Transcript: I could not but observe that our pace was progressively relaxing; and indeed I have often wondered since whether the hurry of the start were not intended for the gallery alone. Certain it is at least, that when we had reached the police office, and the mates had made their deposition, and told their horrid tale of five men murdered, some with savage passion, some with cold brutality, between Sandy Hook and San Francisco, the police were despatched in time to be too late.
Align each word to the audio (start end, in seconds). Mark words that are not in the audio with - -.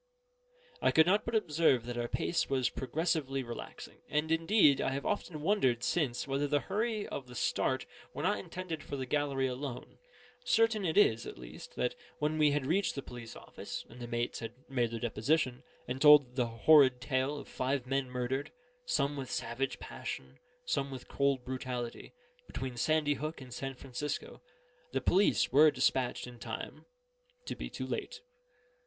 I 0.81 0.89
could 0.89 1.05
not 1.05 1.25
but 1.25 1.35
observe 1.35 1.85
that 1.85 1.95
our 1.95 2.07
pace 2.07 2.49
was 2.49 2.71
progressively 2.71 3.43
relaxing; 3.43 3.99
and 4.09 4.31
indeed 4.31 4.81
I 4.81 4.89
have 4.93 5.05
often 5.05 5.41
wondered 5.43 5.83
since 5.83 6.27
whether 6.27 6.47
the 6.47 6.61
hurry 6.61 7.05
of 7.07 7.27
the 7.27 7.35
start 7.35 7.85
were 8.11 8.23
not 8.23 8.39
intended 8.39 8.81
for 8.81 8.95
the 8.95 9.05
gallery 9.05 9.45
alone. 9.45 9.99
Certain 10.43 10.85
it 10.85 10.97
is 10.97 11.27
at 11.27 11.37
least, 11.37 11.75
that 11.75 11.93
when 12.17 12.39
we 12.39 12.49
had 12.49 12.65
reached 12.65 12.95
the 12.95 13.03
police 13.03 13.35
office, 13.35 13.85
and 13.89 13.99
the 14.01 14.07
mates 14.07 14.39
had 14.39 14.53
made 14.67 14.89
their 14.89 14.99
deposition, 14.99 15.61
and 15.87 16.01
told 16.01 16.35
their 16.35 16.47
horrid 16.47 16.99
tale 16.99 17.37
of 17.37 17.47
five 17.47 17.85
men 17.85 18.09
murdered, 18.09 18.51
some 18.87 19.15
with 19.15 19.29
savage 19.29 19.77
passion, 19.77 20.39
some 20.65 20.89
with 20.89 21.07
cold 21.07 21.45
brutality, 21.45 22.11
between 22.47 22.75
Sandy 22.75 23.13
Hook 23.13 23.39
and 23.39 23.53
San 23.53 23.75
Francisco, 23.75 24.41
the 24.93 24.99
police 24.99 25.51
were 25.51 25.69
despatched 25.69 26.25
in 26.25 26.39
time 26.39 26.85
to 27.45 27.55
be 27.55 27.69
too 27.69 27.85
late. 27.85 28.21